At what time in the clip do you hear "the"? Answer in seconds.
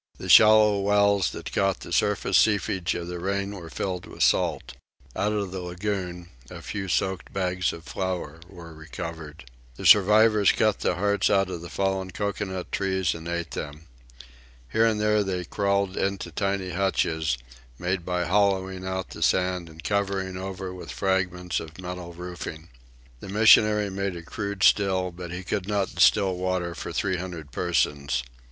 0.17-0.29, 1.81-1.93, 3.07-3.19, 5.51-5.61, 9.75-9.85, 10.79-10.95, 11.61-11.69, 19.11-19.21, 23.19-23.29